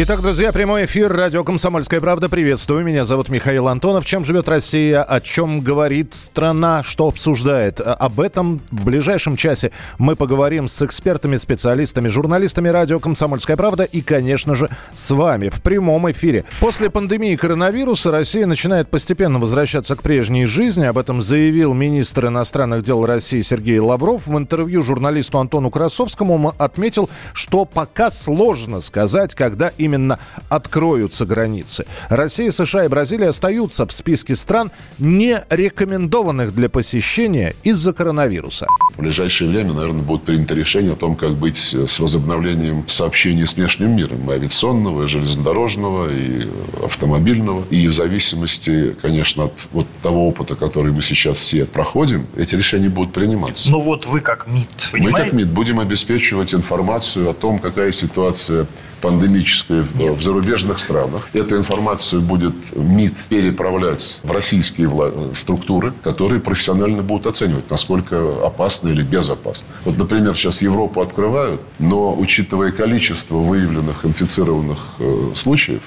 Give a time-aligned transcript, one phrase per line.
[0.00, 2.28] Итак, друзья, прямой эфир радио «Комсомольская правда».
[2.28, 4.06] Приветствую, меня зовут Михаил Антонов.
[4.06, 7.80] Чем живет Россия, о чем говорит страна, что обсуждает?
[7.80, 14.00] Об этом в ближайшем часе мы поговорим с экспертами, специалистами, журналистами радио «Комсомольская правда» и,
[14.00, 16.44] конечно же, с вами в прямом эфире.
[16.60, 20.84] После пандемии коронавируса Россия начинает постепенно возвращаться к прежней жизни.
[20.86, 24.28] Об этом заявил министр иностранных дел России Сергей Лавров.
[24.28, 31.24] В интервью журналисту Антону Красовскому он отметил, что пока сложно сказать, когда именно именно откроются
[31.26, 31.86] границы.
[32.10, 38.66] Россия, США и Бразилия остаются в списке стран, не рекомендованных для посещения из-за коронавируса.
[38.94, 43.56] В ближайшее время, наверное, будет принято решение о том, как быть с возобновлением сообщений с
[43.56, 44.30] внешним миром.
[44.30, 46.48] И авиационного, и железнодорожного, и
[46.84, 47.64] автомобильного.
[47.70, 52.88] И в зависимости, конечно, от вот того опыта, который мы сейчас все проходим, эти решения
[52.88, 53.70] будут приниматься.
[53.70, 55.18] Ну вот вы как МИД, понимаете?
[55.18, 58.66] Мы как МИД будем обеспечивать информацию о том, какая ситуация
[59.00, 61.28] пандемической в, зарубежных странах.
[61.32, 64.88] Эту информацию будет МИД переправлять в российские
[65.34, 69.66] структуры, которые профессионально будут оценивать, насколько опасно или безопасно.
[69.84, 75.82] Вот, например, сейчас Европу открывают, но учитывая количество выявленных инфицированных э, случаев,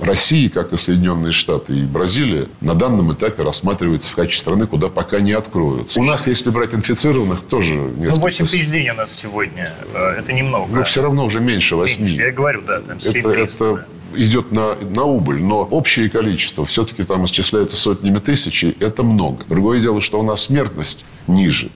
[0.00, 4.88] Россия, как и Соединенные Штаты и Бразилия, на данном этапе рассматривается в качестве страны, куда
[4.88, 6.00] пока не откроются.
[6.00, 8.16] У нас, если брать инфицированных, тоже несколько...
[8.16, 9.74] Ну, 8 тысяч день у нас сегодня.
[9.94, 10.74] Э, это немного.
[10.74, 12.04] Но все равно уже меньше 8.
[12.04, 12.80] Меньше, я говорю, да.
[12.80, 18.18] Там 7 это, это идет на, на убыль, но общее количество все-таки там исчисляется сотнями
[18.18, 19.44] тысяч, и это много.
[19.48, 21.70] Другое дело, что у нас смертность ниже.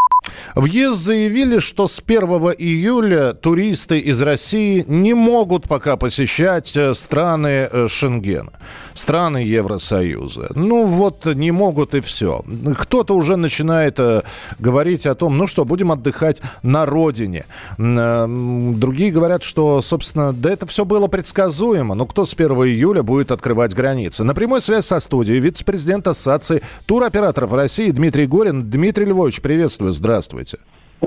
[0.54, 2.22] В ЕС заявили, что с 1
[2.58, 8.52] июля туристы из России не могут пока посещать э, страны э, Шенгена,
[8.94, 10.52] страны Евросоюза.
[10.54, 12.44] Ну вот не могут и все.
[12.78, 14.22] Кто-то уже начинает э,
[14.58, 17.44] говорить о том, ну что, будем отдыхать на родине.
[17.78, 21.94] Другие говорят, что, собственно, да это все было предсказуемо.
[21.94, 24.24] Но кто с 1 июля будет открывать границы?
[24.24, 28.70] На прямой связь со студией вице-президент Ассоциации туроператоров России Дмитрий Горин.
[28.70, 30.23] Дмитрий Львович, приветствую, здравствуйте.
[30.24, 30.58] Здравствуйте.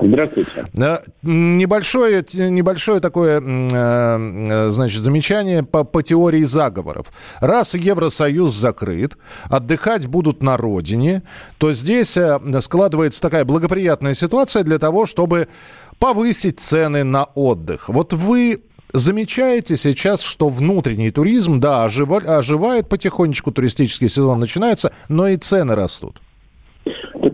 [0.02, 0.66] Здравствуйте.
[1.22, 7.12] Небольшое, небольшое такое, э, значит, замечание по, по теории заговоров.
[7.40, 9.16] Раз Евросоюз закрыт,
[9.48, 11.22] отдыхать будут на родине,
[11.58, 15.48] то здесь э, складывается такая благоприятная ситуация для того, чтобы
[15.98, 17.88] повысить цены на отдых.
[17.88, 18.62] Вот вы
[18.94, 25.74] Замечаете сейчас, что внутренний туризм, да, ожива, оживает потихонечку, туристический сезон начинается, но и цены
[25.74, 26.22] растут?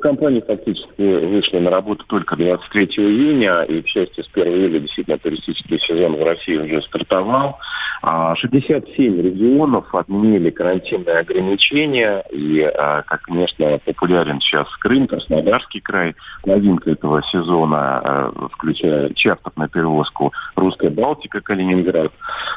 [0.01, 5.19] Компании фактически вышли на работу только 23 июня, и, к счастью, с 1 июля действительно
[5.19, 7.59] туристический сезон в России уже стартовал.
[8.03, 16.15] 67 а, регионов отменили карантинные ограничения, и, а, как, конечно, популярен сейчас Крым, Краснодарский край,
[16.45, 22.13] новинка этого сезона, а, включая чартов на перевозку Русская Балтика, Калининград.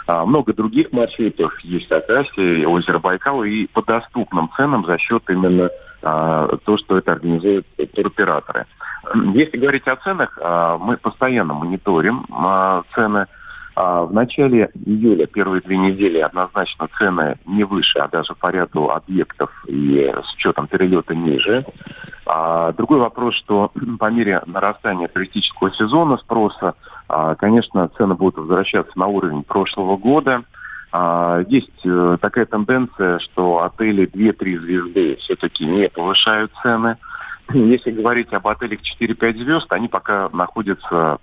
[0.07, 5.69] Много других маршрутов есть Акасия, озеро Байкал, и по доступным ценам за счет именно
[6.01, 8.65] то, что это организуют туроператоры.
[9.33, 13.27] Если говорить о ценах, а, мы постоянно мониторим а, цены.
[13.75, 19.51] В начале июля, первые две недели, однозначно цены не выше, а даже по ряду объектов
[19.67, 21.63] и с учетом перелета ниже.
[22.25, 26.73] Другой вопрос, что по мере нарастания туристического сезона спроса,
[27.37, 30.65] конечно, цены будут возвращаться на уровень прошлого года– а,
[31.49, 36.97] есть э, такая тенденция, что отели 2-3 звезды все-таки не повышают цены.
[37.53, 41.19] Если говорить об отелях 4-5 звезд, они пока находятся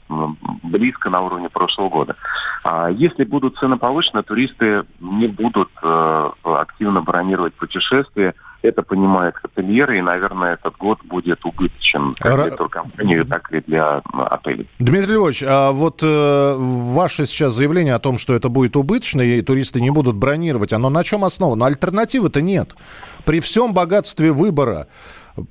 [0.63, 2.17] близко на уровне прошлого года.
[2.63, 9.99] А если будут цены повышены, туристы не будут э, активно бронировать путешествия это понимают хотельеры,
[9.99, 14.69] и, наверное, этот год будет убыточен как для туркомпании, так и для отелей.
[14.79, 19.43] Дмитрий Львович, а вот э, ваше сейчас заявление о том, что это будет убыточно, и
[19.43, 21.67] туристы не будут бронировать, оно на чем основано?
[21.67, 22.75] Альтернативы-то нет.
[23.25, 24.89] При всем богатстве выбора,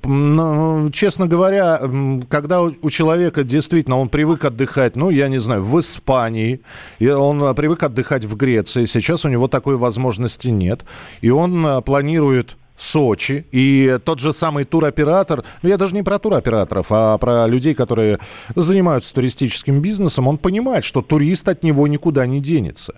[0.04, 1.80] ну, честно говоря,
[2.28, 6.62] когда у человека действительно он привык отдыхать, ну, я не знаю, в Испании,
[6.98, 10.84] и он привык отдыхать в Греции, сейчас у него такой возможности нет,
[11.20, 16.18] и он э, планирует Сочи, и тот же самый туроператор, ну я даже не про
[16.18, 18.18] туроператоров, а про людей, которые
[18.56, 22.94] занимаются туристическим бизнесом, он понимает, что турист от него никуда не денется.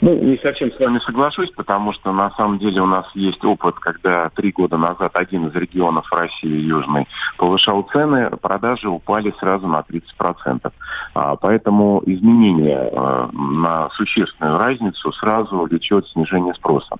[0.00, 3.74] Ну, не совсем с вами соглашусь, потому что на самом деле у нас есть опыт,
[3.78, 7.06] когда три года назад один из регионов России, Южный,
[7.36, 10.72] повышал цены, продажи упали сразу на 30%.
[11.14, 16.96] А, поэтому изменение а, на существенную разницу сразу влечет снижение спроса.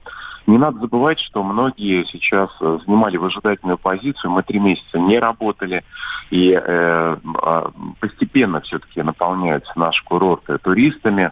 [0.50, 4.32] Не надо забывать, что многие сейчас занимали выжидательную позицию.
[4.32, 5.85] Мы три месяца не работали,
[6.31, 7.70] и э, а,
[8.00, 11.31] постепенно все-таки наполняются наши курорты туристами.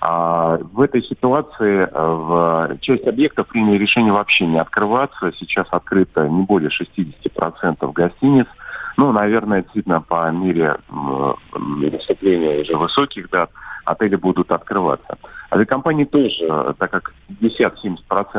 [0.00, 5.30] А в этой ситуации э, в часть объектов приняли решение вообще не открываться.
[5.38, 8.48] Сейчас открыто не более 60% гостиниц.
[8.96, 13.50] Ну, наверное, действительно, по мере наступления уже высоких дат
[13.84, 15.18] отели будут открываться.
[15.50, 17.96] Авиакомпании тоже, так как 50-70%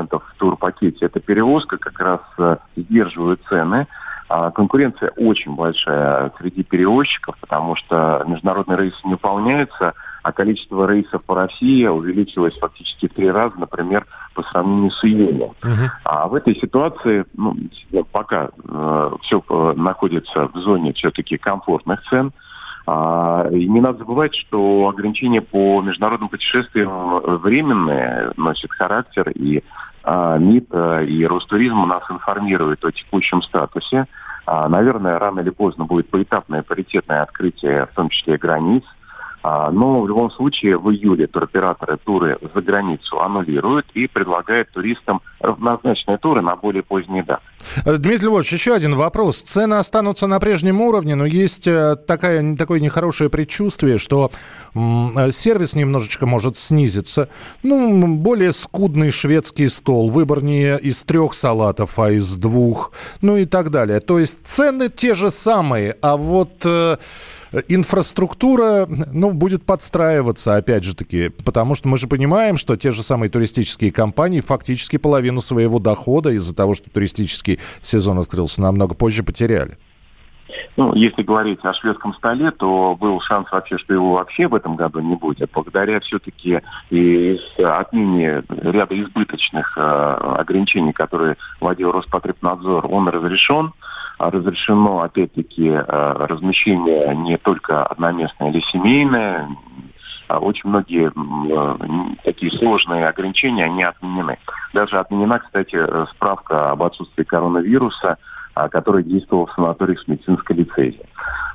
[0.09, 3.87] в турпакете это перевозка, как раз э, сдерживают цены.
[4.29, 9.93] А конкуренция очень большая среди перевозчиков, потому что международные рейсы не выполняются,
[10.27, 15.51] а количество рейсов по России увеличилось фактически в три раза, например, по сравнению с июнем.
[15.61, 15.89] Uh-huh.
[16.03, 17.55] А в этой ситуации ну,
[18.11, 22.33] пока э, все э, находится в зоне все-таки комфортных цен.
[22.85, 29.63] А, и не надо забывать, что ограничения по международным путешествиям временные носят характер, и
[30.03, 34.07] а, МИД а, и Ростуризм нас информируют о текущем статусе.
[34.45, 38.83] А, наверное, рано или поздно будет поэтапное паритетное открытие, в том числе границ.
[39.49, 45.21] А, но в любом случае в июле туроператоры туры за границу аннулируют и предлагают туристам
[45.39, 47.43] равнозначные туры на более поздние даты.
[47.85, 49.41] Э, Дмитрий Львович, еще один вопрос.
[49.41, 54.31] Цены останутся на прежнем уровне, но есть э, такая, такое нехорошее предчувствие, что
[54.75, 57.29] э, сервис немножечко может снизиться.
[57.63, 62.91] Ну, более скудный шведский стол, выбор не из трех салатов, а из двух,
[63.21, 64.01] ну и так далее.
[64.01, 66.67] То есть цены те же самые, а вот
[67.67, 73.03] инфраструктура, ну, будет подстраиваться, опять же таки, потому что мы же понимаем, что те же
[73.03, 79.23] самые туристические компании фактически половину своего дохода из-за того, что туристический сезон открылся намного позже,
[79.23, 79.77] потеряли.
[80.75, 84.75] Ну, если говорить о шведском столе, то был шанс вообще, что его вообще в этом
[84.75, 85.49] году не будет.
[85.51, 93.73] Благодаря все-таки и отмене ряда избыточных э, ограничений, которые вводил Роспотребнадзор, он разрешен.
[94.19, 99.47] А разрешено, опять-таки, э, размещение не только одноместное или семейное,
[100.27, 104.37] а очень многие э, такие сложные ограничения, они отменены.
[104.73, 108.17] Даже отменена, кстати, э, справка об отсутствии коронавируса,
[108.71, 111.05] который действовал в санаториях с медицинской лицензией.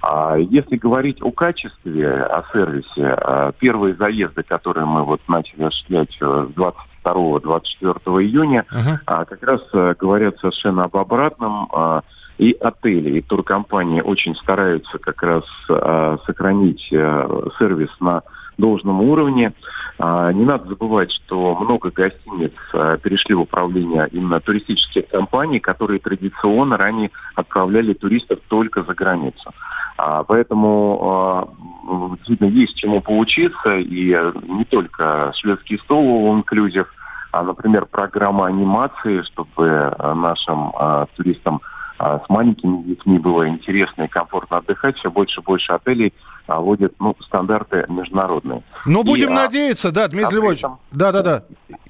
[0.03, 3.17] А если говорить о качестве, о сервисе,
[3.59, 6.83] первые заезды, которые мы вот начали осуществлять 22-24
[8.23, 9.27] июня, uh-huh.
[9.27, 9.61] как раз
[9.97, 11.69] говорят совершенно об обратном
[12.39, 17.29] и отели, и туркомпании очень стараются как раз э, сохранить э,
[17.59, 18.23] сервис на
[18.63, 19.53] должном уровне.
[19.99, 25.99] Э, не надо забывать, что много гостиниц э, перешли в управление именно туристических компаний, которые
[25.99, 29.51] традиционно ранее отправляли туристов только за границу.
[29.99, 31.49] А, поэтому
[32.17, 34.17] действительно есть чему поучиться, и
[34.49, 36.87] не только шведский стол в инклюзив,
[37.33, 40.73] а, например, программа анимации, чтобы нашим
[41.17, 41.61] туристам
[42.05, 46.13] а с маленькими детьми было интересно и комфортно отдыхать, все больше и больше отелей
[46.47, 48.63] а, вводят ну, стандарты международные.
[48.87, 50.63] Ну, будем и, а, надеяться, да, Дмитрий а Львович.
[50.91, 51.45] Да, да, да.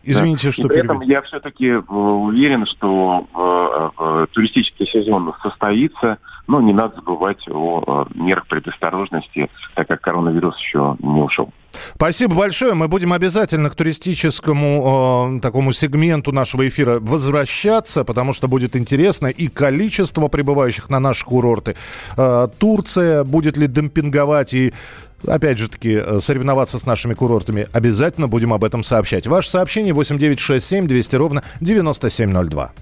[0.05, 0.53] Извините, да.
[0.53, 6.61] что и при этом я все-таки э, уверен, что э, э, туристический сезон состоится, но
[6.61, 11.53] не надо забывать о мерах предосторожности, так как коронавирус еще не ушел.
[11.95, 12.75] Спасибо большое.
[12.75, 19.29] Мы будем обязательно к туристическому э, такому сегменту нашего эфира возвращаться, потому что будет интересно
[19.29, 21.77] и количество прибывающих на наши курорты.
[22.17, 24.73] Э, Турция будет ли демпинговать и
[25.27, 27.69] опять же таки, э, соревноваться с нашими курортами.
[27.73, 29.27] Обязательно будем об этом сообщать.
[29.27, 32.73] Ваше сообщение 8967 200 ровно 9702.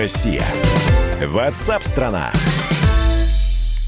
[0.00, 0.42] Россия?
[1.22, 2.32] Ватсап-страна!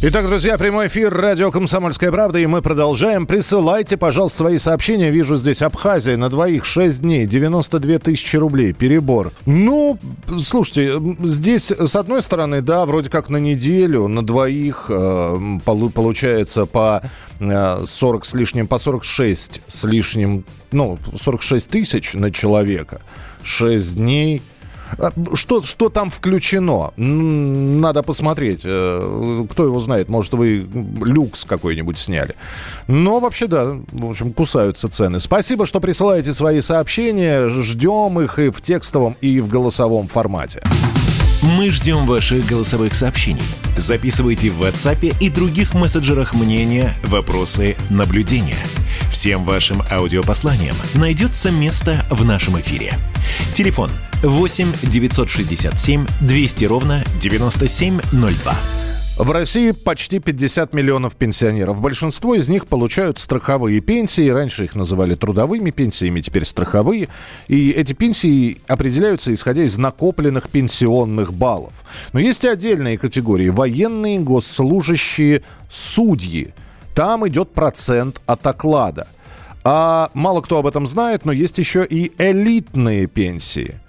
[0.03, 3.27] Итак, друзья, прямой эфир радио «Комсомольская правда», и мы продолжаем.
[3.27, 5.11] Присылайте, пожалуйста, свои сообщения.
[5.11, 9.33] Вижу здесь Абхазия на двоих 6 дней, 92 тысячи рублей, перебор.
[9.47, 9.99] Ну,
[10.39, 17.03] слушайте, здесь, с одной стороны, да, вроде как на неделю, на двоих э, получается по
[17.41, 23.01] э, 40 с лишним, по 46 с лишним, ну, 46 тысяч на человека.
[23.45, 24.43] 6 дней–
[25.35, 26.93] что, что там включено?
[26.97, 28.63] Надо посмотреть.
[28.65, 30.67] Э, кто его знает, может, вы
[31.03, 32.35] люкс какой-нибудь сняли.
[32.87, 35.21] Но вообще, да, в общем, кусаются цены.
[35.21, 37.49] Спасибо, что присылаете свои сообщения.
[37.49, 40.63] Ждем их и в текстовом, и в голосовом формате.
[41.43, 43.43] Мы ждем ваших голосовых сообщений.
[43.77, 48.59] Записывайте в WhatsApp и других мессенджерах мнения, вопросы, наблюдения.
[49.11, 52.97] Всем вашим аудиопосланиям найдется место в нашем эфире.
[53.55, 58.55] Телефон 8 967 200 ровно 9702.
[59.19, 61.81] В России почти 50 миллионов пенсионеров.
[61.81, 64.29] Большинство из них получают страховые пенсии.
[64.29, 67.09] Раньше их называли трудовыми пенсиями, теперь страховые.
[67.49, 71.85] И эти пенсии определяются исходя из накопленных пенсионных баллов.
[72.13, 73.49] Но есть и отдельные категории.
[73.49, 76.55] Военные, госслужащие, судьи.
[76.95, 79.09] Там идет процент от оклада.
[79.65, 83.82] А мало кто об этом знает, но есть еще и элитные пенсии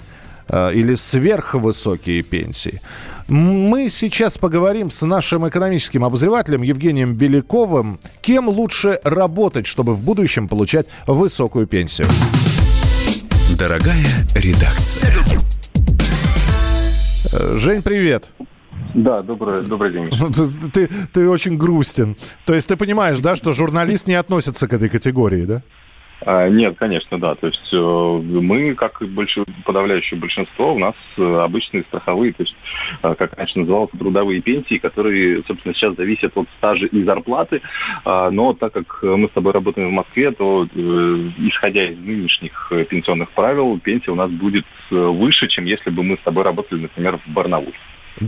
[0.49, 2.81] или сверхвысокие пенсии.
[3.27, 10.47] Мы сейчас поговорим с нашим экономическим обозревателем Евгением Беляковым, кем лучше работать, чтобы в будущем
[10.47, 12.07] получать высокую пенсию.
[13.57, 15.13] Дорогая редакция.
[17.31, 18.29] Э, Жень, привет.
[18.93, 20.09] Да, добрый, добрый день.
[20.73, 22.15] Ты, ты очень грустен.
[22.45, 25.61] То есть ты понимаешь, да, что журналист не относится к этой категории, да?
[26.25, 27.35] А, нет, конечно, да.
[27.35, 29.37] То есть э, мы, как и больш...
[29.65, 32.55] подавляющее большинство, у нас э, обычные страховые, то есть,
[33.01, 37.61] э, как раньше называлось, трудовые пенсии, которые, собственно, сейчас зависят от стажа и зарплаты.
[38.05, 43.29] А, но так как мы с тобой работаем в Москве, то, исходя из нынешних пенсионных
[43.31, 47.31] правил, пенсия у нас будет выше, чем если бы мы с тобой работали, например, в
[47.31, 47.73] Барнауле.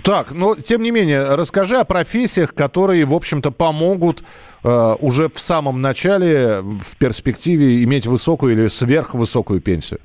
[0.03, 4.23] Так, но тем не менее, расскажи о профессиях, которые, в общем-то, помогут
[4.63, 9.99] э, уже в самом начале, в перспективе иметь высокую или сверхвысокую пенсию.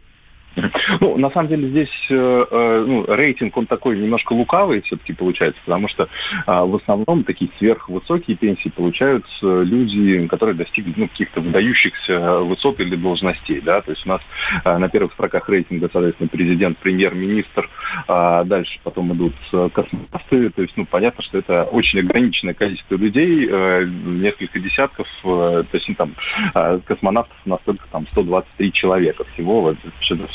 [1.00, 2.14] Ну, на самом деле здесь э,
[2.50, 6.08] э, ну, рейтинг, он такой немножко лукавый все-таки получается, потому что э,
[6.46, 13.60] в основном такие сверхвысокие пенсии получают люди, которые достигли ну, каких-то выдающихся высот или должностей.
[13.60, 13.80] Да?
[13.80, 14.20] То есть у нас
[14.64, 17.68] э, на первых строках рейтинга, соответственно, президент, премьер-министр,
[18.08, 19.34] э, дальше потом идут
[19.72, 20.50] космонавты.
[20.50, 25.76] То есть, ну, понятно, что это очень ограниченное количество людей, э, несколько десятков, э, то
[25.76, 26.14] есть, ну, там,
[26.54, 29.78] э, космонавтов настолько там 123 человека всего, вот,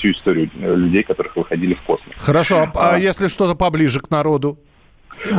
[0.06, 2.14] всю историю э, людей, которых выходили в космос.
[2.18, 4.60] Хорошо, а, а если что-то поближе к народу?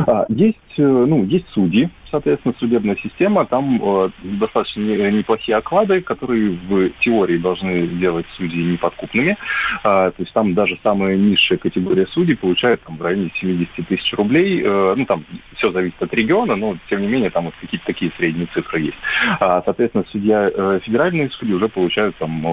[0.07, 6.51] А, есть, э, ну, есть судьи, соответственно, судебная система, там э, достаточно неплохие оклады, которые
[6.51, 9.37] в теории должны делать судьи неподкупными.
[9.83, 14.13] Э, то есть там даже самая низшая категория судей получает там, в районе 70 тысяч
[14.13, 14.61] рублей.
[14.63, 15.23] Э, ну, там
[15.55, 18.97] все зависит от региона, но, тем не менее, там вот какие-то такие средние цифры есть.
[19.39, 22.45] А, соответственно, судья, э, федеральные судьи уже получают там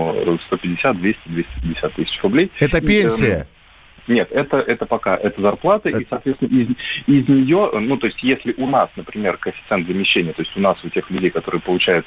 [0.47, 2.50] 150, 200, 250 тысяч рублей.
[2.61, 3.47] Это пенсия?
[3.50, 3.63] И,
[4.07, 6.03] нет, это, это пока, это зарплата, это...
[6.03, 6.69] и, соответственно, из,
[7.07, 10.83] из нее, ну, то есть, если у нас, например, коэффициент замещения, то есть у нас,
[10.85, 12.07] у тех людей, которые получают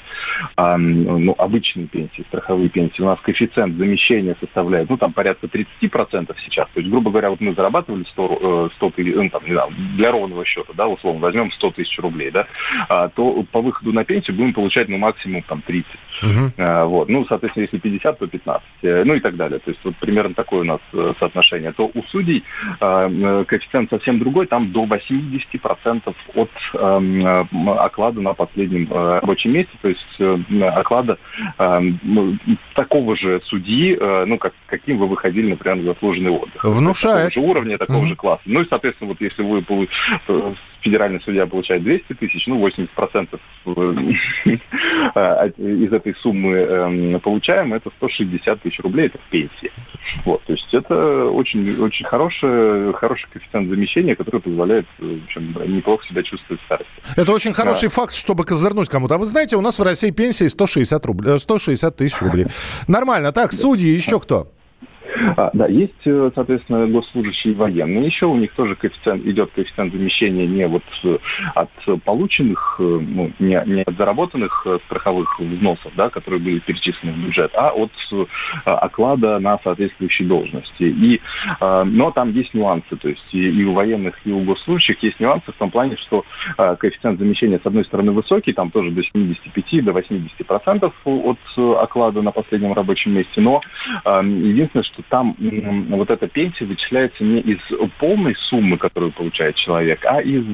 [0.55, 6.35] а, ну, обычные пенсии, страховые пенсии, у нас коэффициент замещения составляет, ну, там, порядка 30%
[6.45, 6.67] сейчас.
[6.73, 10.11] То есть, грубо говоря, вот мы зарабатывали 100, 100 э, ну, там, не знаю, для
[10.11, 12.47] ровного счета, да, условно, возьмем 100 тысяч рублей, да,
[12.89, 15.89] а, то по выходу на пенсию будем получать, ну, максимум, там, 30.
[16.21, 16.51] Угу.
[16.57, 19.59] А, вот, ну, соответственно, если 50, то 15, э, ну, и так далее.
[19.59, 21.71] То есть, вот примерно такое у нас э, соотношение.
[21.71, 22.43] То у судей
[22.79, 27.45] э, коэффициент совсем другой, там до 80% от э,
[27.77, 30.37] оклада на последнем э, рабочем месте, то есть э,
[30.75, 31.17] оклада
[31.57, 31.81] э,
[32.73, 36.63] такого же судьи, э, ну, как, каким вы выходили, например, на заслуженный отдых.
[36.63, 37.33] Внушает.
[37.33, 38.07] Такого же уровня, такого mm-hmm.
[38.07, 38.41] же класса.
[38.45, 39.61] Ну и, соответственно, вот если вы
[40.87, 43.71] федеральный судья получает 200 тысяч, ну, 80% э,
[45.57, 49.71] из этой суммы эм, получаем, это 160 тысяч рублей, это пенсия.
[50.23, 56.07] Вот, то есть это очень, очень хороший, хороший коэффициент замещения, который позволяет в общем, неплохо
[56.07, 56.91] себя чувствовать в старости.
[57.15, 57.95] Это очень хороший да.
[57.95, 59.15] факт, чтобы козырнуть кому-то.
[59.15, 62.45] А вы знаете, у нас в России пенсия 160, рублей, 160 тысяч рублей.
[62.87, 63.31] Нормально.
[63.31, 64.47] Так, судьи, еще кто?
[65.35, 68.05] А, да, есть, э, соответственно, госслужащие военные.
[68.05, 71.17] Еще у них тоже коэффициент, идет коэффициент замещения не вот э,
[71.55, 71.69] от
[72.03, 77.51] полученных, э, ну, не, не от заработанных страховых взносов, да, которые были перечислены в бюджет,
[77.55, 77.91] а от
[78.65, 80.83] оклада на соответствующей должности.
[80.83, 81.21] И,
[81.59, 85.51] но там есть нюансы, то есть и, и у военных, и у госслужащих есть нюансы
[85.51, 86.25] в том плане, что
[86.57, 92.21] коэффициент замещения с одной стороны высокий, там тоже до 75, до 80 процентов от оклада
[92.21, 93.61] на последнем рабочем месте, но
[94.05, 97.59] единственное, что там вот эта пенсия вычисляется не из
[97.99, 100.45] полной суммы, которую получает человек, а из,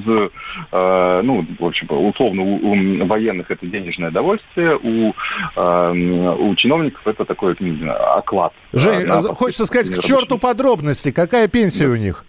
[0.72, 5.14] э, ну, в общем, условно, у, у военных это денежное довольствие, у,
[5.56, 8.54] э, у чиновников это такой, не знаю, оклад.
[8.74, 9.06] Жень,
[9.36, 12.26] хочется сказать, к черту подробности, какая пенсия у них?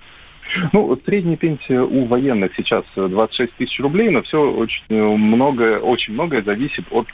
[0.72, 6.42] Ну, средняя пенсия у военных сейчас 26 тысяч рублей, но все очень многое, очень многое
[6.42, 7.06] зависит от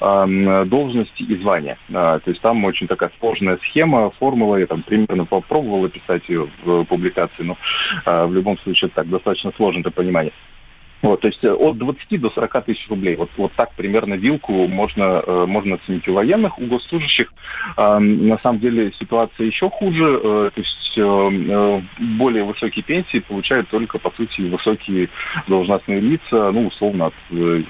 [0.00, 1.78] э, должности и звания.
[1.92, 6.48] А, то есть там очень такая сложная схема, формула, я там примерно попробовал описать ее
[6.64, 7.56] в публикации, но
[8.04, 10.32] э, в любом случае так достаточно сложно это понимание.
[11.02, 13.16] Вот, то есть э, от 20 до 40 тысяч рублей.
[13.16, 17.32] Вот, вот так примерно вилку можно, э, можно оценить у военных, у госслужащих.
[17.76, 20.20] На самом деле ситуация еще хуже.
[20.22, 20.76] Э, то есть
[22.18, 25.10] более высокие пенсии получают только, по сути, высокие
[25.46, 27.14] должностные лица, ну, условно, от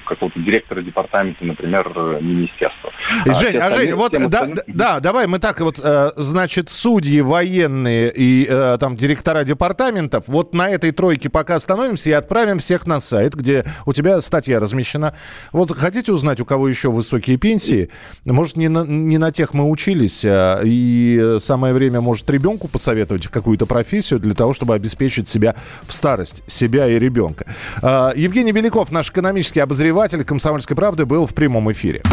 [0.05, 1.89] какого-то директора департамента, например,
[2.21, 2.91] министерства.
[3.25, 5.77] Жень, а, а Жень, вот, да, да, давай мы так вот,
[6.15, 8.45] значит, судьи военные и
[8.79, 13.33] там директора департаментов, вот на этой тройке пока остановимся и отправим всех на сайт сайт,
[13.33, 15.15] где у тебя статья размещена.
[15.51, 17.89] Вот хотите узнать, у кого еще высокие пенсии?
[18.25, 23.27] Может, не на, не на тех мы учились, а, и самое время, может, ребенку посоветовать
[23.27, 25.55] какую-то профессию для того, чтобы обеспечить себя
[25.87, 27.45] в старость, себя и ребенка.
[27.81, 32.03] А, Евгений Беляков, наш экономический обозреватель «Комсомольской правды», был в прямом эфире.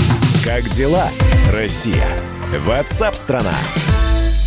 [0.45, 1.09] Как дела,
[1.53, 2.07] Россия?
[2.67, 3.53] Ватсап-страна!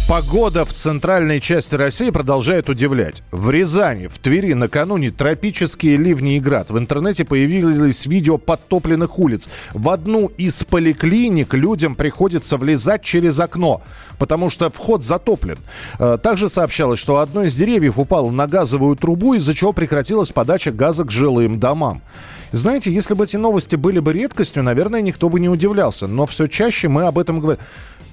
[0.08, 3.24] Погода в центральной части России продолжает удивлять.
[3.30, 6.72] В Рязани, в Твери накануне тропические ливни и град.
[6.72, 9.50] В интернете появились видео подтопленных улиц.
[9.74, 13.82] В одну из поликлиник людям приходится влезать через окно,
[14.18, 15.58] потому что вход затоплен.
[16.00, 20.72] Э, также сообщалось, что одно из деревьев упало на газовую трубу, из-за чего прекратилась подача
[20.72, 22.02] газа к жилым домам.
[22.54, 26.08] Знаете, если бы эти новости были бы редкостью, наверное, никто бы не удивлялся.
[26.08, 27.60] Но все чаще мы об этом говорим.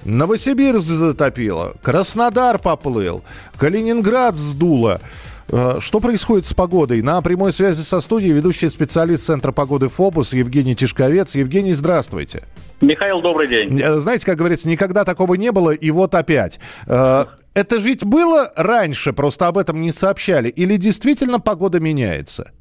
[0.05, 3.23] Новосибирск затопило, Краснодар поплыл,
[3.57, 5.01] Калининград сдуло.
[5.49, 7.01] Э, что происходит с погодой?
[7.01, 11.35] На прямой связи со студией ведущий специалист Центра погоды ФОБУС Евгений Тишковец.
[11.35, 12.43] Евгений, здравствуйте.
[12.81, 13.79] Михаил, добрый день.
[13.81, 16.59] Э, знаете, как говорится, никогда такого не было, и вот опять.
[16.85, 20.49] Э, это ведь было раньше, просто об этом не сообщали.
[20.49, 22.51] Или действительно погода меняется?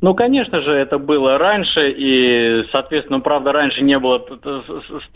[0.00, 4.24] Ну, конечно же, это было раньше, и, соответственно, правда, раньше не было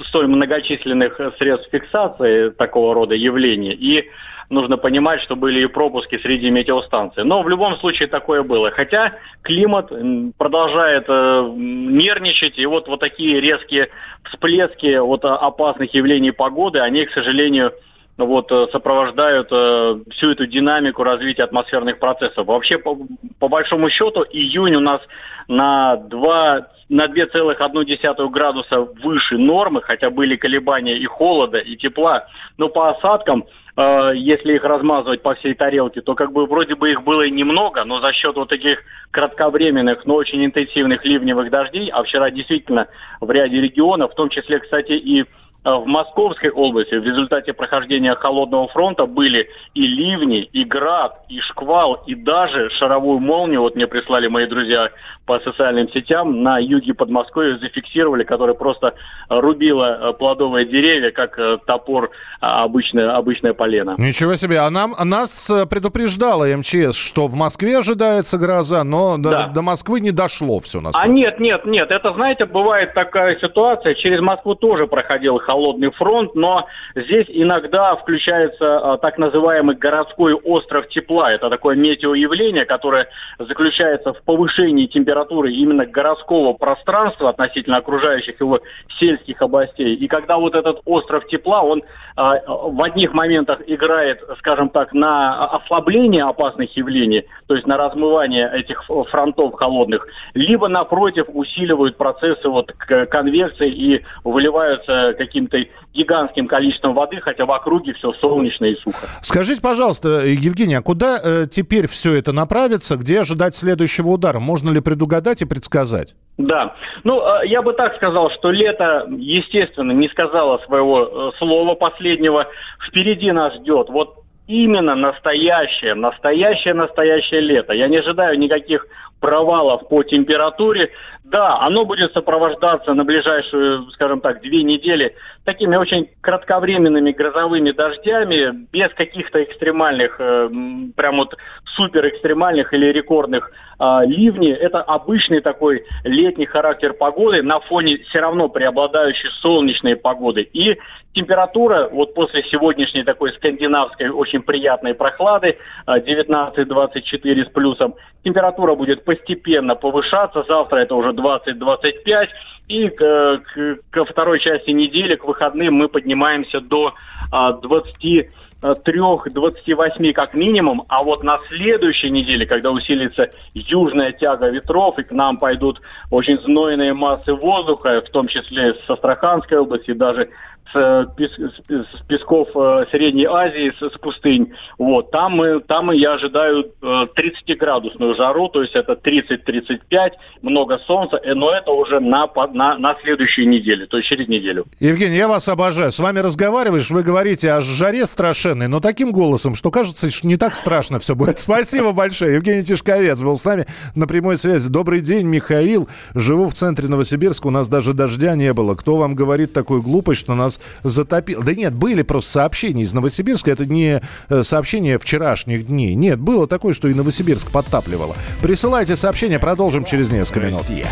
[0.07, 4.09] столь многочисленных средств фиксации такого рода явлений, и
[4.49, 7.25] нужно понимать, что были и пропуски среди метеостанций.
[7.25, 8.71] Но в любом случае такое было.
[8.71, 9.91] Хотя климат
[10.39, 13.89] продолжает э, нервничать, и вот, вот такие резкие
[14.25, 17.73] всплески вот опасных явлений погоды, они, к сожалению,
[18.19, 22.47] вот, э, сопровождают э, всю эту динамику развития атмосферных процессов.
[22.47, 22.99] Вообще, по,
[23.39, 25.01] по большому счету, июнь у нас
[25.49, 32.27] на 2 на 2,1 градуса выше нормы, хотя были колебания и холода, и тепла,
[32.59, 33.45] но по осадкам,
[33.77, 37.31] э, если их размазывать по всей тарелке, то как бы вроде бы их было и
[37.31, 42.87] немного, но за счет вот таких кратковременных, но очень интенсивных ливневых дождей, а вчера действительно
[43.21, 45.27] в ряде регионов, в том числе, кстати, и
[45.67, 52.05] в Московской области в результате прохождения холодного фронта были и ливни, и град, и шквал,
[52.07, 54.91] и даже шаровую молнию, вот мне прислали мои друзья
[55.27, 58.95] по социальным сетям, на юге Подмосковья зафиксировали, которая просто
[59.29, 63.97] рубила э, плодовые деревья, как э, топор а, обычное, обычное полено.
[63.99, 69.49] Ничего себе, а нам, нас предупреждала МЧС, что в Москве ожидается гроза, но да.
[69.49, 70.81] до, до Москвы не дошло все.
[70.81, 71.05] Насколько.
[71.05, 75.91] А нет, нет, нет, это, знаете, бывает такая ситуация, через Москву тоже проходил холодный холодный
[75.91, 81.33] фронт, но здесь иногда включается а, так называемый городской остров тепла.
[81.33, 88.61] Это такое метеоявление, которое заключается в повышении температуры именно городского пространства относительно окружающих его
[88.99, 89.95] сельских областей.
[89.95, 91.83] И когда вот этот остров тепла, он
[92.17, 98.51] а, в одних моментах играет, скажем так, на ослабление опасных явлений, то есть на размывание
[98.53, 106.95] этих фронтов холодных, либо напротив усиливают процессы вот конвекции и выливаются каким каким-то гигантским количеством
[106.95, 109.07] воды, хотя в округе все солнечно и сухо.
[109.23, 112.97] Скажите, пожалуйста, Евгений, а куда э, теперь все это направится?
[112.97, 114.39] Где ожидать следующего удара?
[114.39, 116.15] Можно ли предугадать и предсказать?
[116.39, 116.75] Да.
[117.05, 122.47] Ну, э, я бы так сказал, что лето, естественно, не сказала своего э, слова последнего.
[122.87, 127.73] Впереди нас ждет вот именно настоящее, настоящее, настоящее лето.
[127.73, 128.87] Я не ожидаю никаких
[129.21, 130.91] провалов по температуре.
[131.25, 138.67] Да, оно будет сопровождаться на ближайшую, скажем так, две недели такими очень кратковременными грозовыми дождями,
[138.71, 140.49] без каких-то экстремальных, э,
[140.95, 141.37] прям вот
[141.75, 144.53] супер экстремальных или рекордных э, ливней.
[144.53, 150.43] Это обычный такой летний характер погоды на фоне все равно преобладающей солнечной погоды.
[150.43, 150.79] И
[151.13, 157.95] температура вот после сегодняшней такой скандинавской очень приятной прохлады 19-24 э, с плюсом,
[158.27, 160.45] температура будет постепенно повышаться.
[160.49, 162.29] Завтра это уже 20-25.
[162.69, 166.95] И к, к, ко второй части недели, к выходным, мы поднимаемся до
[167.31, 168.29] а, 20
[168.63, 175.13] 3-28 как минимум, а вот на следующей неделе, когда усилится южная тяга ветров, и к
[175.13, 180.31] нам пойдут очень знойные массы воздуха, в том числе с Астраханской области, даже
[180.73, 184.53] с, с песков э, Средней Азии, с, с пустынь.
[184.79, 191.21] Вот, там, мы, там я ожидаю 30-градусную э, жару, то есть это 30-35, много солнца,
[191.23, 194.67] э, но это уже на, на, на следующую неделю, то есть через неделю.
[194.81, 195.93] Евгений, я вас обожаю.
[195.93, 200.37] С вами разговариваешь, вы говорите о жаре страшенной, но таким голосом, что кажется, что не
[200.37, 201.39] так страшно все будет.
[201.47, 202.35] Спасибо большое.
[202.35, 204.69] Евгений Тишковец был с нами на прямой связи.
[204.69, 205.89] Добрый день, Михаил.
[206.15, 208.75] Живу в центре Новосибирска, у нас даже дождя не было.
[208.75, 211.45] Кто вам говорит такую глупость, что нас затопило.
[211.45, 213.51] Да нет, были просто сообщения из Новосибирска.
[213.51, 215.95] Это не э, сообщения вчерашних дней.
[215.95, 218.17] Нет, было такое, что и Новосибирск подтапливало.
[218.43, 220.57] Присылайте сообщения, продолжим через несколько минут.
[220.57, 220.87] Россия.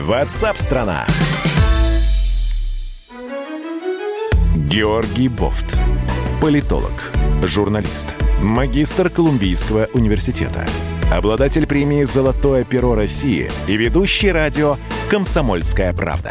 [0.00, 1.06] Ватсап-страна!
[4.54, 5.76] Георгий Бофт.
[6.42, 10.66] Политолог, журналист, магистр Колумбийского университета,
[11.10, 14.76] обладатель премии «Золотое перо России» и ведущий радио
[15.10, 16.30] «Комсомольская правда»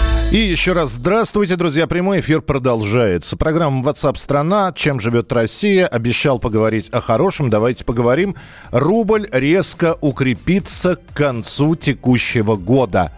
[0.31, 1.87] И еще раз здравствуйте, друзья.
[1.87, 3.35] Прямой эфир продолжается.
[3.35, 7.49] Программа WhatsApp страна Чем живет Россия?» Обещал поговорить о хорошем.
[7.49, 8.37] Давайте поговорим.
[8.71, 13.11] Рубль резко укрепится к концу текущего года.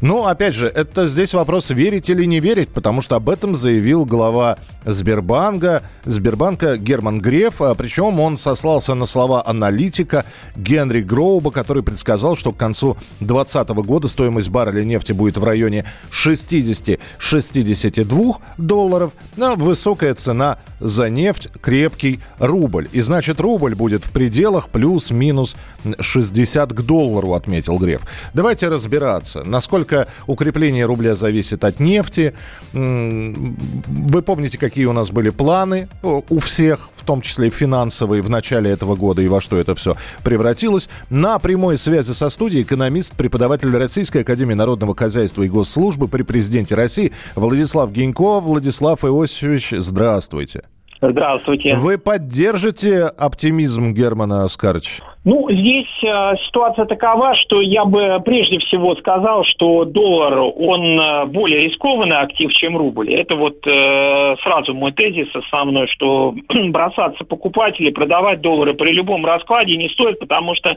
[0.00, 4.04] Ну, опять же, это здесь вопрос, верить или не верить, потому что об этом заявил
[4.04, 11.82] глава Сбербанка, Сбербанка Герман Греф, а причем он сослался на слова аналитика Генри Гроуба, который
[11.82, 19.56] предсказал, что к концу 2020 года стоимость барреля нефти будет в районе 60-62 долларов, а
[19.56, 22.86] высокая цена за нефть крепкий рубль.
[22.92, 25.56] И значит, рубль будет в пределах плюс-минус
[25.98, 28.02] 60 к доллару, отметил Греф.
[28.32, 32.34] Давайте разбираться, насколько насколько укрепление рубля зависит от нефти.
[32.72, 38.70] Вы помните, какие у нас были планы у всех, в том числе финансовые, в начале
[38.70, 40.88] этого года и во что это все превратилось.
[41.10, 46.74] На прямой связи со студией экономист, преподаватель Российской Академии Народного Хозяйства и Госслужбы при президенте
[46.74, 48.40] России Владислав Гинько.
[48.40, 50.62] Владислав Иосифович, здравствуйте.
[51.00, 51.76] Здравствуйте.
[51.76, 55.04] Вы поддержите оптимизм Германа Оскаровича?
[55.24, 61.26] Ну, здесь э, ситуация такова, что я бы прежде всего сказал, что доллар, он э,
[61.26, 63.12] более рискованный актив, чем рубль.
[63.12, 69.26] Это вот э, сразу мой тезис основной, что бросаться покупать или продавать доллары при любом
[69.26, 70.76] раскладе не стоит, потому что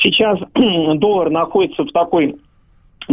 [0.00, 2.36] сейчас доллар находится в такой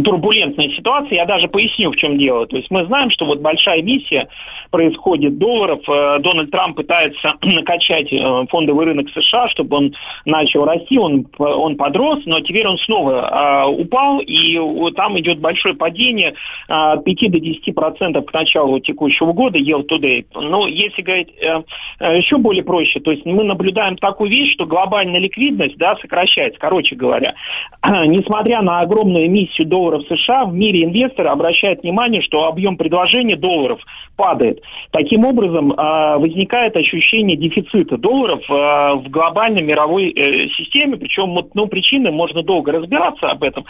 [0.02, 1.14] турбулентной ситуации.
[1.14, 2.46] Я даже поясню, в чем дело.
[2.46, 4.28] То есть мы знаем, что вот большая миссия
[4.70, 5.80] происходит долларов.
[5.88, 10.98] Э, Дональд Трамп пытается накачать э, фондовый рынок США, чтобы он начал расти.
[10.98, 14.58] Он, он подрос, но теперь он снова э, упал, и
[14.94, 16.34] там идет большое падение
[16.68, 20.24] от 5 до 10 процентов к началу текущего года, yield today.
[20.34, 21.28] Но если говорить
[22.00, 26.58] еще более проще, то есть мы наблюдаем такую вещь, что глобальная ликвидность да, сокращается.
[26.58, 27.34] Короче говоря,
[27.84, 33.36] несмотря на огромную миссию долларов долларов США, в мире инвесторы обращают внимание, что объем предложения
[33.36, 33.80] долларов
[34.16, 34.62] падает.
[34.90, 41.66] Таким образом, э, возникает ощущение дефицита долларов э, в глобальной мировой э, системе, причем ну,
[41.66, 43.64] причины можно долго разбираться об этом.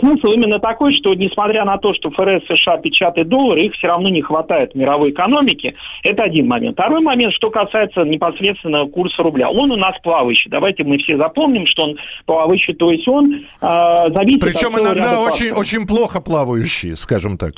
[0.00, 4.08] Смысл именно такой, что несмотря на то, что ФРС США печатает доллары, их все равно
[4.08, 5.74] не хватает в мировой экономике.
[6.02, 6.74] Это один момент.
[6.74, 9.48] Второй момент, что касается непосредственно курса рубля.
[9.50, 10.50] Он у нас плавающий.
[10.50, 15.23] Давайте мы все запомним, что он плавающий, то есть он э, зависит Причем от иногда
[15.32, 17.54] очень, очень плохо плавающий, скажем так.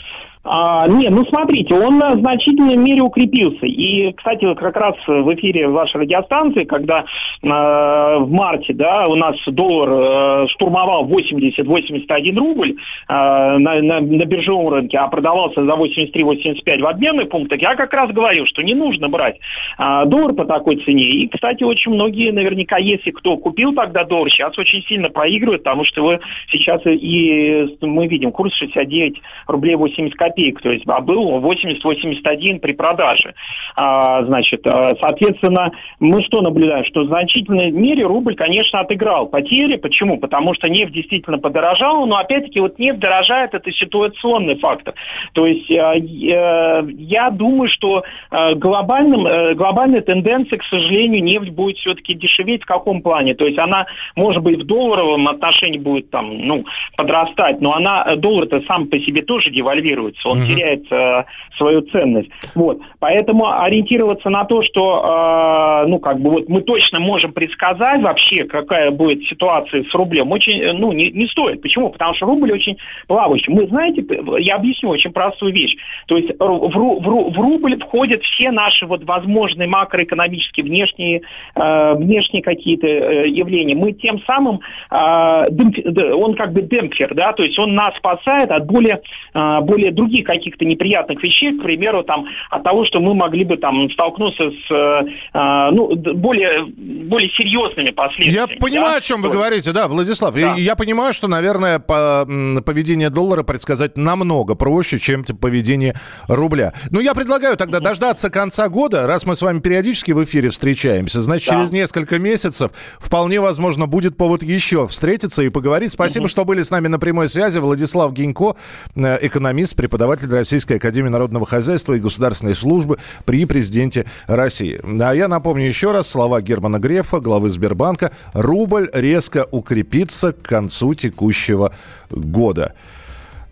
[0.49, 3.67] А, не, ну смотрите, он в значительной мере укрепился.
[3.67, 7.05] И, кстати, как раз в эфире вашей радиостанции, когда э,
[7.43, 12.75] в марте да, у нас доллар э, штурмовал 80-81 рубль э,
[13.09, 18.13] на, на, на биржевом рынке, а продавался за 83-85 в обменных пунктах, я как раз
[18.13, 19.39] говорил, что не нужно брать
[19.79, 21.05] э, доллар по такой цене.
[21.05, 25.85] И, кстати, очень многие наверняка, если кто купил тогда доллар, сейчас очень сильно проигрывают, потому
[25.85, 31.01] что вы сейчас и мы видим курс 69 рублей 80 копеек копеек, то есть, а
[31.01, 33.35] был 80-81 при продаже.
[33.75, 36.85] А, значит, а, соответственно, мы что наблюдаем?
[36.85, 39.77] Что в значительной мере рубль, конечно, отыграл потери.
[39.77, 40.18] Почему?
[40.18, 44.94] Потому что нефть действительно подорожала, но опять-таки вот нефть дорожает, это ситуационный фактор.
[45.33, 51.79] То есть а, я думаю, что а, глобальным, э, глобальная тенденция, к сожалению, нефть будет
[51.79, 53.35] все-таки дешеветь в каком плане?
[53.35, 56.64] То есть она, может быть, в долларовом отношении будет там, ну,
[56.96, 60.47] подрастать, но она, доллар-то сам по себе тоже девальвируется он угу.
[60.47, 61.25] теряет э,
[61.57, 62.31] свою ценность.
[62.55, 62.81] Вот.
[62.99, 68.45] Поэтому ориентироваться на то, что э, ну, как бы вот мы точно можем предсказать вообще,
[68.45, 71.62] какая будет ситуация с рублем, очень, э, ну, не, не стоит.
[71.62, 71.91] Почему?
[71.91, 73.53] Потому что рубль очень плавающий.
[73.53, 74.05] Мы, знаете,
[74.39, 75.77] я объясню очень простую вещь.
[76.07, 81.23] То есть в, в, в, в рубль входят все наши вот возможные макроэкономические внешние,
[81.55, 83.75] э, внешние какие-то э, явления.
[83.75, 84.61] Мы тем самым,
[84.91, 85.77] э, демп,
[86.15, 89.01] он как бы демпфер, да, то есть он нас спасает от более,
[89.35, 93.45] э, более других других каких-то неприятных вещей, к примеру, там, от того, что мы могли
[93.45, 98.51] бы там столкнуться с э, ну, более, более серьезными последствиями.
[98.53, 98.99] Я понимаю, да?
[98.99, 100.35] о чем вы говорите, да, Владислав.
[100.35, 100.40] Да.
[100.40, 102.27] Я, я понимаю, что, наверное, по,
[102.64, 105.95] поведение доллара предсказать намного проще, чем поведение
[106.29, 106.73] рубля.
[106.90, 111.21] Но я предлагаю тогда дождаться конца года, раз мы с вами периодически в эфире встречаемся,
[111.21, 111.57] значит, да.
[111.57, 115.92] через несколько месяцев вполне возможно будет повод еще встретиться и поговорить.
[115.92, 116.29] Спасибо, угу.
[116.29, 117.59] что были с нами на прямой связи.
[117.59, 118.57] Владислав Гинько,
[118.95, 124.79] э, экономист, преподаватель преподаватель Российской Академии Народного Хозяйства и Государственной службы при президенте России.
[125.01, 128.13] А я напомню еще раз слова Германа Грефа, главы Сбербанка.
[128.35, 131.73] Рубль резко укрепится к концу текущего
[132.11, 132.75] года.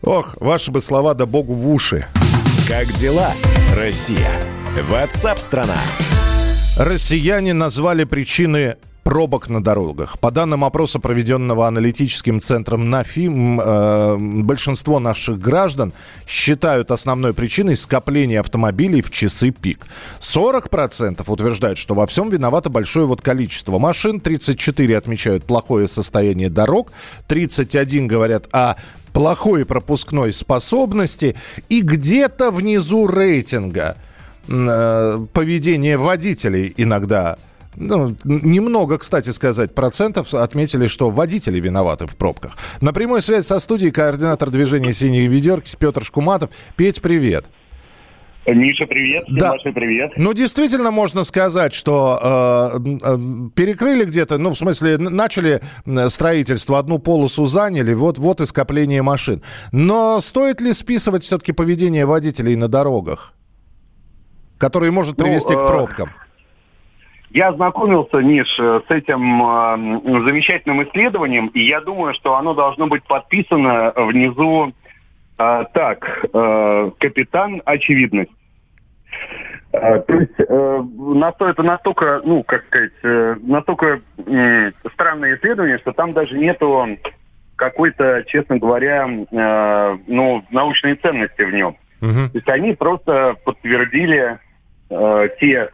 [0.03, 2.05] Ох, ваши бы слова да богу в уши.
[2.69, 3.33] Как дела,
[3.75, 4.31] Россия?
[4.91, 5.79] Ватсап-страна!
[6.79, 10.19] Россияне назвали причины пробок на дорогах.
[10.19, 15.93] По данным опроса, проведенного аналитическим центром НАФИ, э, большинство наших граждан
[16.27, 19.87] считают основной причиной скопления автомобилей в часы пик.
[20.21, 26.91] 40% утверждают, что во всем виновато большое вот количество машин, 34 отмечают плохое состояние дорог,
[27.29, 28.77] 31 говорят о
[29.13, 31.37] плохой пропускной способности
[31.69, 33.97] и где-то внизу рейтинга
[34.49, 37.37] э, поведение водителей иногда
[37.77, 42.57] ну, немного, кстати сказать, процентов отметили, что водители виноваты в пробках.
[42.81, 46.51] На прямой связи со студией координатор движения «Синие ведерки» Петр Шкуматов.
[46.77, 47.47] Петь, привет.
[48.47, 49.25] Миша, привет.
[49.29, 49.53] Да.
[49.53, 50.13] Маша, привет.
[50.17, 53.19] Ну, действительно можно сказать, что э, э,
[53.55, 55.63] перекрыли где-то, ну, в смысле, начали
[56.09, 59.43] строительство, одну полосу заняли, вот, вот и скопление машин.
[59.73, 63.33] Но стоит ли списывать все-таки поведение водителей на дорогах,
[64.59, 66.11] которое может ну, привести ну, к пробкам?
[66.11, 66.25] Э...
[67.35, 73.03] Я ознакомился, Миш, с этим э, замечательным исследованием, и я думаю, что оно должно быть
[73.03, 74.73] подписано внизу
[75.37, 78.31] э, так, э, капитан очевидность.
[79.73, 80.85] Э, то есть э,
[81.51, 86.87] это настолько, ну, как сказать, э, настолько э, странное исследование, что там даже нету
[87.57, 91.77] какой-то, честно говоря, э, ну, научной ценности в нем.
[92.01, 92.31] Uh-huh.
[92.31, 94.39] То есть они просто подтвердили
[94.89, 95.71] э, те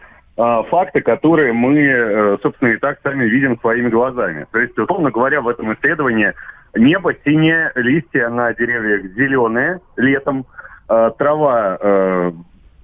[0.70, 4.46] факты, которые мы, э, собственно, и так сами видим своими глазами.
[4.52, 6.32] То есть, условно говоря, в этом исследовании
[6.74, 10.46] небо синее, листья на деревьях зеленые летом,
[10.88, 12.32] а, трава э,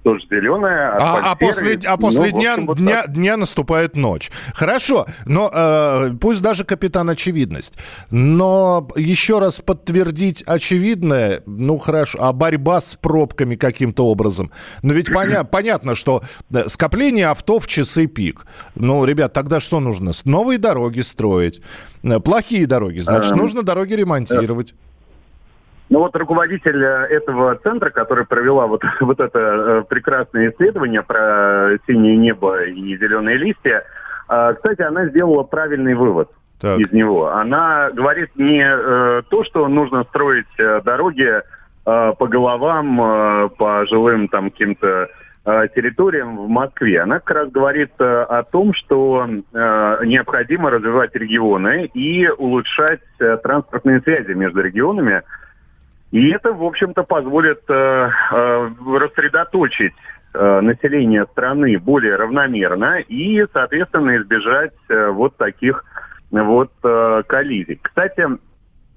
[0.07, 0.89] тоже зеленая.
[0.89, 4.31] А, а после, а после ну, дня, общем, вот дня, дня наступает ночь.
[4.53, 7.77] Хорошо, но э, пусть даже капитан очевидность.
[8.09, 14.49] Но еще раз подтвердить очевидное, ну хорошо, а борьба с пробками каким-то образом.
[14.81, 16.21] Но ведь поня- понятно, что
[16.53, 18.45] э, скопление авто в часы пик.
[18.75, 20.13] Ну, ребят, тогда что нужно?
[20.23, 21.61] Новые дороги строить.
[22.01, 24.73] Э, плохие дороги, значит, эм, нужно дороги ремонтировать.
[25.89, 31.77] Ну вот руководитель э, этого центра, который провела вот, вот это э, прекрасное исследование про
[31.87, 33.83] синее небо и зеленые листья,
[34.29, 36.79] э, кстати, она сделала правильный вывод так.
[36.79, 37.29] из него.
[37.29, 38.65] Она говорит не
[39.29, 41.41] то, что нужно строить дороги
[41.83, 45.07] по головам, по жилым там каким-то
[45.45, 47.01] территориям в Москве.
[47.01, 53.01] Она как раз говорит о том, что необходимо развивать регионы и улучшать
[53.43, 55.21] транспортные связи между регионами,
[56.11, 59.93] и это, в общем-то, позволит э, э, рассредоточить
[60.33, 65.83] э, население страны более равномерно и, соответственно, избежать э, вот таких
[66.31, 67.79] вот э, коллизий.
[67.81, 68.25] Кстати,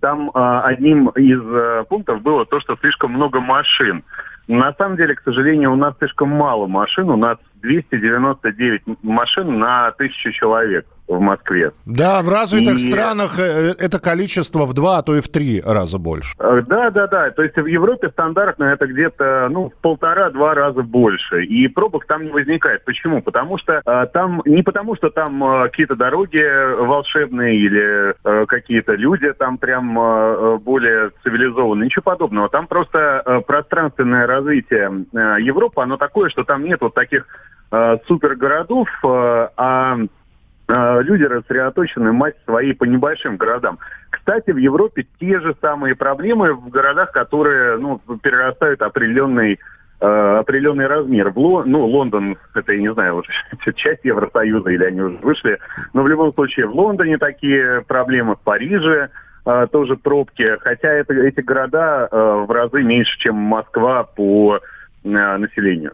[0.00, 4.04] там э, одним из э, пунктов было то, что слишком много машин.
[4.46, 7.10] На самом деле, к сожалению, у нас слишком мало машин.
[7.10, 11.72] У нас 299 машин на тысячу человек в Москве.
[11.86, 12.78] Да, в развитых и...
[12.78, 16.34] странах э, э, это количество в два, а то и в три раза больше.
[16.38, 17.30] Э, да, да, да.
[17.30, 21.44] То есть в Европе стандартно это где-то ну, в полтора-два раза больше.
[21.44, 22.84] И пробок там не возникает.
[22.84, 23.22] Почему?
[23.22, 26.42] Потому что э, там, не потому что там э, какие-то дороги
[26.80, 31.86] волшебные или э, какие-то люди там прям э, более цивилизованные.
[31.86, 32.48] Ничего подобного.
[32.48, 37.26] Там просто э, пространственное развитие э, Европы, оно такое, что там нет вот таких
[37.72, 39.98] э, супергородов, э, а
[41.02, 43.78] люди рассредоточены мать свои по небольшим городам.
[44.10, 49.58] Кстати, в Европе те же самые проблемы в городах, которые ну, перерастают определенный
[50.00, 51.30] э, определенный размер.
[51.30, 51.64] В Ло...
[51.64, 53.30] Ну, Лондон, это, я не знаю, уже
[53.74, 55.58] часть Евросоюза, или они уже вышли.
[55.92, 59.10] Но в любом случае, в Лондоне такие проблемы, в Париже
[59.46, 60.56] э, тоже пробки.
[60.60, 64.60] Хотя это, эти города э, в разы меньше, чем Москва по Э,
[65.02, 65.92] населению.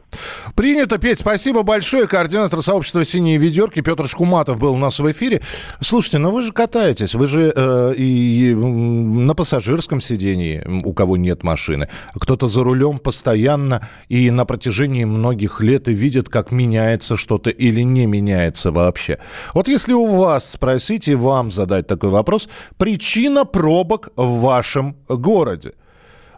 [0.55, 2.07] Принято, Петь, спасибо большое.
[2.07, 5.43] Координатор сообщества «Синие ведерки» Петр Шкуматов был у нас в эфире.
[5.81, 11.43] Слушайте, ну вы же катаетесь, вы же э, и на пассажирском сидении, у кого нет
[11.45, 11.89] машины.
[12.15, 17.83] Кто-то за рулем постоянно и на протяжении многих лет и видит, как меняется что-то или
[17.83, 19.19] не меняется вообще.
[19.55, 25.73] Вот если у вас спросить и вам задать такой вопрос, причина пробок в вашем городе–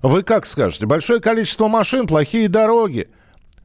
[0.03, 0.87] вы как скажете?
[0.87, 3.09] Большое количество машин, плохие дороги.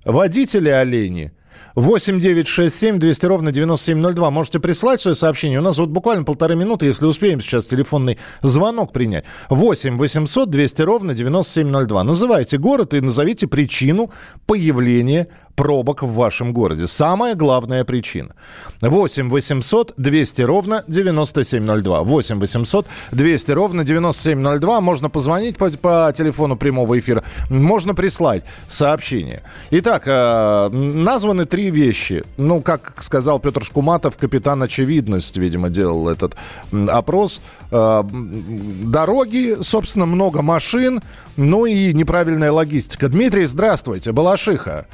[0.05, 1.31] Водители олени–
[1.75, 4.31] 8 9 6 7 200 ровно 9702.
[4.31, 5.59] Можете прислать свое сообщение.
[5.59, 9.25] У нас вот буквально полторы минуты, если успеем сейчас телефонный звонок принять.
[9.49, 12.03] 8 800 200 ровно 9702.
[12.03, 14.11] Называйте город и назовите причину
[14.45, 16.87] появления пробок в вашем городе.
[16.87, 18.29] Самая главная причина.
[18.81, 22.03] 8 800 200 ровно 9702.
[22.03, 24.81] 8 800 200 ровно 9702.
[24.81, 27.23] Можно позвонить по, по телефону прямого эфира.
[27.49, 29.41] Можно прислать сообщение.
[29.71, 32.23] Итак, э, названы три вещи.
[32.37, 36.35] Ну, как сказал Петр Шкуматов, капитан Очевидность, видимо, делал этот
[36.87, 37.41] опрос.
[37.71, 41.01] Э, дороги, собственно, много машин,
[41.37, 43.07] ну и неправильная логистика.
[43.07, 44.11] Дмитрий, здравствуйте.
[44.11, 44.87] Балашиха.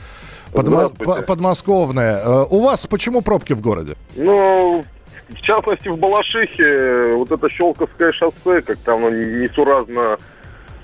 [0.53, 2.19] Подмо- подмосковная.
[2.19, 3.95] Э, у вас почему пробки в городе?
[4.15, 4.83] Ну,
[5.29, 9.01] в частности, в Балашихе вот это Щелковское шоссе, как там
[9.41, 10.17] несуразно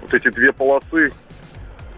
[0.02, 1.12] вот эти две полосы.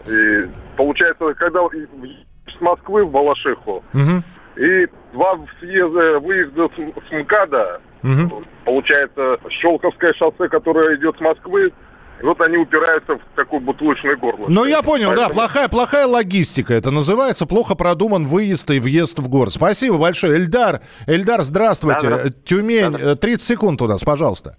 [0.08, 0.42] И
[0.78, 4.24] получается, когда с Москвы в Балашиху, угу.
[4.56, 8.44] и два съезда, выезда с, с МКАДа, угу.
[8.64, 11.74] получается, Щелковское шоссе, которое идет с Москвы,
[12.22, 14.46] вот они упираются в такую бутылочную горло.
[14.48, 15.28] Ну, я понял, Поэтому...
[15.28, 16.74] да, плохая, плохая логистика.
[16.74, 19.54] Это называется плохо продуман выезд и въезд в город.
[19.54, 20.38] Спасибо большое.
[20.38, 22.10] Эльдар, Эльдар, здравствуйте.
[22.10, 22.30] Да, да.
[22.44, 23.16] Тюмень, да, да.
[23.16, 24.58] 30 секунд у нас, пожалуйста.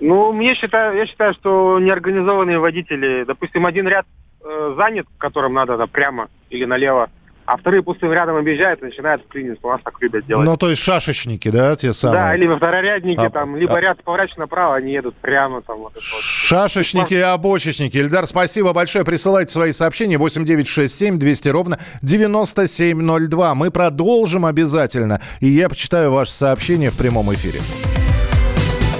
[0.00, 4.06] Ну, мне считаю, я считаю, что неорганизованные водители, допустим, один ряд
[4.42, 7.10] э, занят, которым надо да, прямо или налево,
[7.50, 9.58] а вторые пустым рядом объезжают и начинают клинить.
[9.60, 10.46] У нас так любят делать.
[10.46, 12.20] Ну, то есть шашечники, да, те самые?
[12.20, 13.80] Да, либо второрядники, а, там, либо а...
[13.80, 15.78] ряд поворачиваешь направо, они едут прямо там.
[15.78, 17.96] Вот Шашечники и обочечники.
[17.96, 19.04] Ильдар, спасибо большое.
[19.04, 23.54] Присылайте свои сообщения 8967 200 ровно 9702.
[23.56, 25.20] Мы продолжим обязательно.
[25.40, 27.58] И я почитаю ваше сообщение в прямом эфире.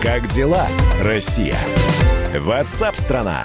[0.02, 0.66] Как дела,
[1.00, 1.54] Россия?
[2.36, 3.44] Ватсап-страна!